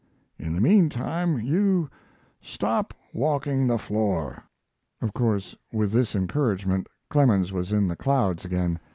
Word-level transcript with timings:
In 0.39 0.55
the 0.55 0.61
mean 0.61 0.89
time 0.89 1.37
you 1.39 1.87
'stop 2.41 2.91
walking 3.13 3.67
the 3.67 3.77
floor'." 3.77 4.41
Of 4.99 5.13
course, 5.13 5.55
with 5.71 5.91
this 5.91 6.15
encouragement, 6.15 6.87
Clemens 7.11 7.53
was 7.53 7.71
in 7.71 7.87
the 7.87 7.95
clouds 7.95 8.43
again. 8.43 8.79